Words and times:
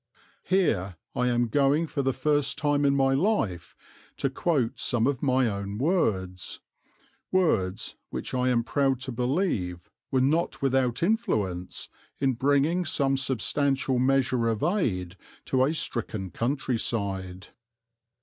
Here 0.45 0.95
I 1.15 1.27
am 1.27 1.47
going 1.47 1.85
for 1.85 2.01
the 2.01 2.11
first 2.11 2.57
time 2.57 2.85
in 2.85 2.95
my 2.95 3.13
life 3.13 3.75
to 4.17 4.31
quote 4.31 4.79
some 4.79 5.05
of 5.05 5.21
my 5.21 5.45
own 5.47 5.77
words, 5.77 6.59
words 7.31 7.97
which 8.09 8.33
I 8.33 8.49
am 8.49 8.63
proud 8.63 8.99
to 9.01 9.11
believe 9.11 9.91
were 10.09 10.19
not 10.19 10.59
without 10.59 11.03
influence 11.03 11.87
in 12.19 12.33
bringing 12.33 12.83
some 12.83 13.15
substantial 13.15 13.99
measure 13.99 14.47
of 14.47 14.63
aid 14.63 15.17
to 15.45 15.63
a 15.63 15.71
stricken 15.71 16.31
country 16.31 16.79
side. 16.79 17.49